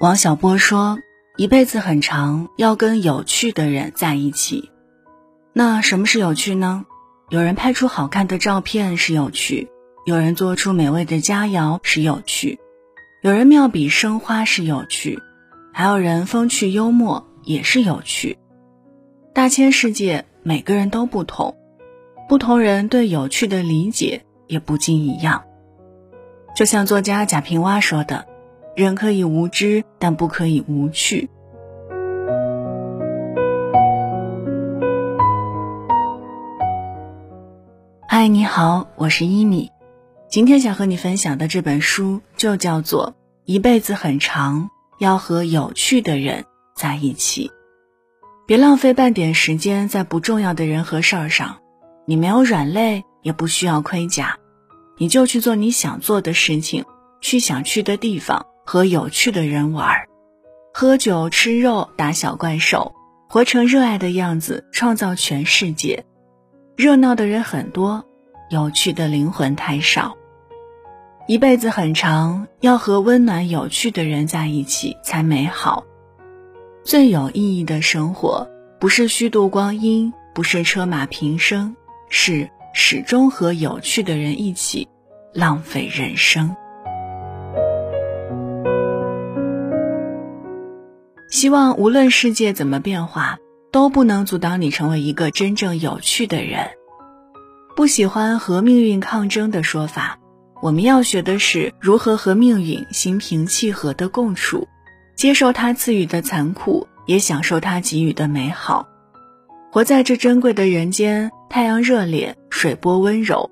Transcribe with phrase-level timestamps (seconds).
[0.00, 0.98] 王小波说
[1.36, 4.70] ：“一辈子很长，要跟有趣的人在一起。
[5.52, 6.86] 那什么是有趣呢？
[7.28, 9.68] 有人拍出好看的照片是有趣，
[10.06, 12.58] 有人做出美味的佳肴是有趣，
[13.20, 15.20] 有人妙笔生花是有趣，
[15.70, 18.38] 还有人风趣幽默也是有趣。
[19.34, 21.58] 大千世界，每个人都不同，
[22.26, 25.44] 不同人对有趣的理解也不尽一样。
[26.56, 28.24] 就像作家贾平凹说的。”
[28.76, 31.28] 人可以无知，但不可以无趣。
[38.06, 39.70] 嗨，你好，我是伊米。
[40.28, 43.08] 今天想和你分享的这本书就叫做
[43.44, 46.44] 《一辈子很长，要和有趣的人
[46.76, 47.48] 在一起》。
[48.46, 51.58] 别浪费半点时间在不重要的人和事儿上。
[52.06, 54.38] 你没有软肋，也不需要盔甲，
[54.96, 56.84] 你就去做你想做的事情，
[57.20, 58.46] 去想去的地方。
[58.70, 60.06] 和有趣的人玩，
[60.72, 62.94] 喝酒吃肉打小怪兽，
[63.28, 66.04] 活成热爱的样子，创造全世界。
[66.76, 68.04] 热闹的人很多，
[68.48, 70.16] 有趣的灵魂太少。
[71.26, 75.84] 一辈子很长，要和温暖有趣的人在一起才美好。
[76.84, 78.48] 最有意义的生活，
[78.78, 81.74] 不是虚度光阴，不是车马平生，
[82.08, 84.86] 是始终和有趣的人一起，
[85.32, 86.54] 浪费人生。
[91.40, 93.38] 希望无论世界怎么变化，
[93.72, 96.72] 都不能阻挡你成为一个真正有趣的人。
[97.74, 100.18] 不喜欢和命运抗争的说法，
[100.60, 104.68] 我们要学的是如何和命运心平气和的共处，
[105.16, 108.86] 接受它赐予的残酷，也享受它给予的美好。
[109.72, 113.50] 活在这珍贵的人间，太阳热烈，水波温柔，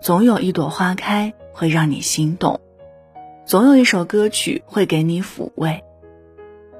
[0.00, 2.60] 总有一朵花开会让你心动，
[3.46, 5.84] 总有一首歌曲会给你抚慰。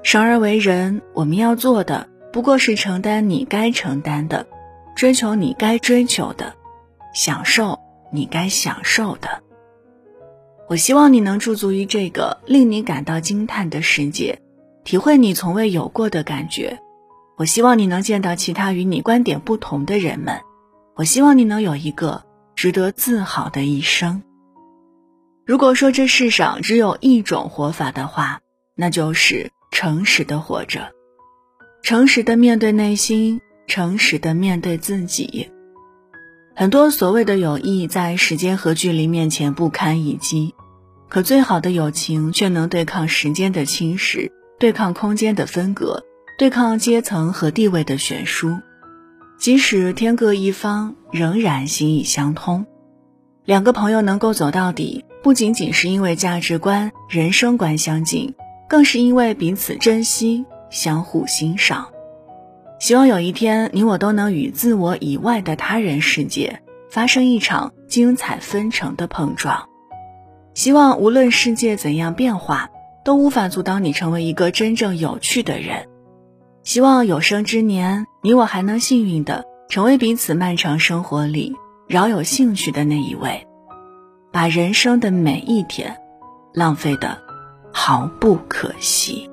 [0.03, 4.45] 生而为人，我们要做的不过是承担你该承担的，
[4.95, 6.53] 追求你该追求的，
[7.13, 7.79] 享受
[8.11, 9.41] 你该享受的。
[10.67, 14.39] 我希望你能驻足于这个令你感到惊叹的世界，
[14.83, 16.79] 体会你从未有过的感觉。
[17.37, 20.41] 我希望你能见到其他与你观点不同的人们。
[20.95, 22.23] 我希望你能有一个
[22.55, 24.21] 值得自豪的一生。
[25.45, 28.41] 如果说这世上只有一种活法的话，
[28.75, 29.49] 那就是。
[29.73, 30.93] 诚实的活着，
[31.81, 35.49] 诚实的面对内心，诚实的面对自己。
[36.55, 40.53] 很多所谓的友谊，在时间和距离面前不堪一击，
[41.09, 44.29] 可最好的友情却能对抗时间的侵蚀，
[44.59, 46.03] 对抗空间的分隔，
[46.37, 48.59] 对抗阶层和地位的悬殊。
[49.39, 52.67] 即使天各一方，仍然心意相通。
[53.43, 58.35] 两个朋友能够走到底，不仅仅是因为价值观、人生观相近。
[58.73, 61.89] 更是因为彼此珍惜，相互欣赏。
[62.79, 69.69] 希望有一天，你我都能与自我以外的他人世界发生一场精彩纷呈的碰撞。
[70.55, 72.71] 希望无论世界怎样变化，
[73.05, 75.87] 都无法阻挡你成为一个真正有趣的人。
[76.63, 81.53] 希望有生之年，你我还能幸运的成为彼此漫长生活里
[81.87, 83.45] 饶有兴趣的那一位，
[84.31, 85.95] 把人生的每一天
[86.55, 87.21] 浪费的。
[87.73, 89.29] 毫不可惜。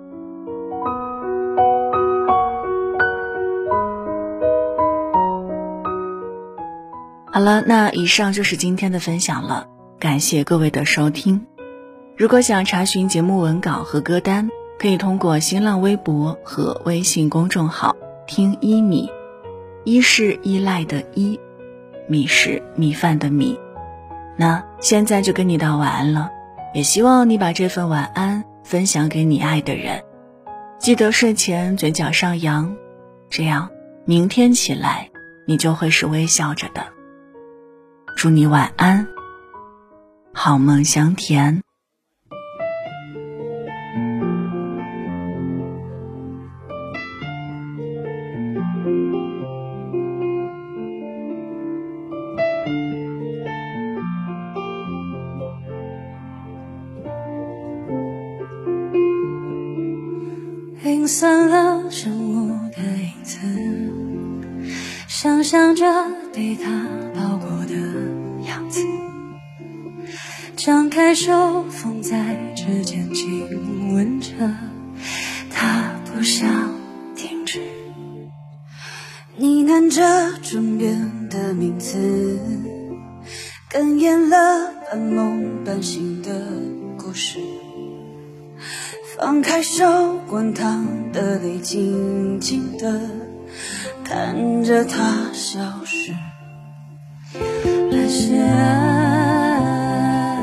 [7.32, 9.68] 好了，那以上就是今天的分享了，
[10.00, 11.46] 感谢各位的收听。
[12.16, 17.94] 如果想查询节目文稿和歌单，可以通过新浪微博和微信公众号
[18.26, 19.08] “听一米”，
[19.84, 21.38] 一是依赖的依，
[22.08, 23.58] 米是米饭的米。
[24.36, 26.30] 那现在就跟你道晚安了。
[26.72, 30.02] 也希望你把这份晚安分享给你爱的人，
[30.78, 32.76] 记得睡前嘴角上扬，
[33.28, 33.68] 这样
[34.04, 35.10] 明天起来
[35.46, 36.86] 你就会是微笑着的。
[38.16, 39.06] 祝你晚安，
[40.32, 41.62] 好梦香甜。
[61.00, 63.38] 零散了生物的影子，
[65.08, 65.86] 想象着
[66.30, 67.74] 被它包裹的
[68.46, 68.82] 样子，
[70.56, 74.30] 张开手放在指尖亲吻着，
[75.50, 76.74] 它不想
[77.16, 77.62] 停止。
[79.38, 82.38] 呢喃着枕边的名字，
[83.72, 86.30] 哽咽了半梦半醒的
[86.98, 87.38] 故事。
[89.22, 89.84] 放开手，
[90.26, 90.82] 滚烫
[91.12, 93.02] 的泪，静静的
[94.02, 96.14] 看着它消失。
[97.90, 100.42] 那些爱，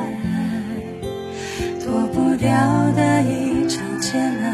[1.84, 2.52] 脱不掉
[2.96, 4.48] 的一场煎熬，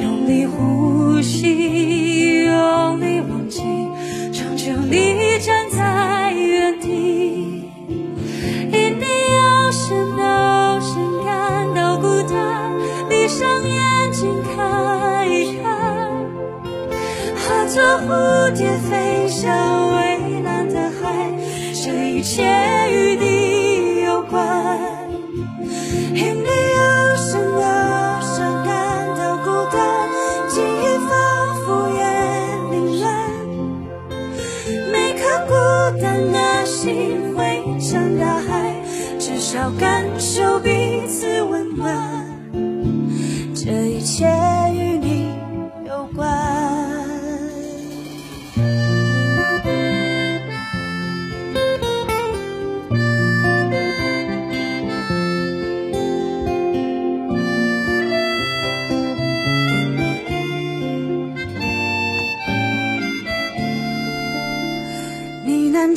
[0.00, 3.62] 用力呼吸，用力忘记，
[4.32, 5.23] 终究你
[13.36, 15.66] 上眼睛看一看，
[17.36, 21.32] 化作蝴蝶飞向蔚蓝的海，
[21.72, 22.44] 这一切
[22.92, 24.78] 与你有关。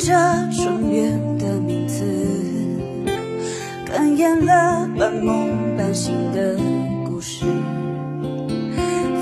[0.08, 0.14] 着
[0.54, 2.02] 庄园的名字，
[3.86, 6.56] 感演了半梦半醒的
[7.06, 7.44] 故事。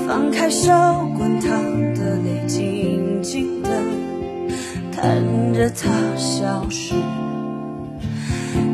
[0.06, 0.70] 放开手，
[1.18, 1.50] 滚烫
[1.94, 3.68] 的泪，静静的
[4.92, 6.94] 看着它消失。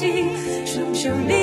[0.00, 0.22] 力
[0.76, 1.37] 忘记，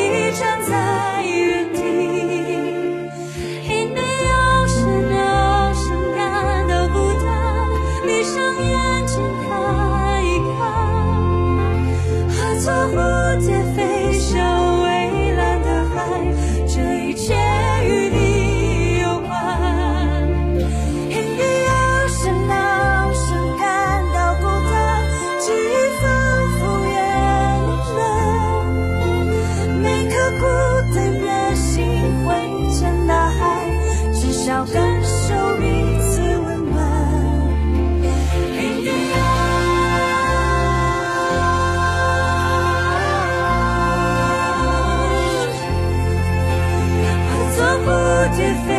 [48.37, 48.74] 蝴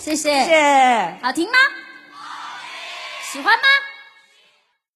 [0.00, 1.18] 谢谢，谢谢。
[1.22, 1.58] 好听吗？
[3.30, 3.87] 喜欢吗？